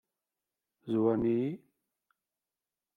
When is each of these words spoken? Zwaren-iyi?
Zwaren-iyi? 0.91 1.51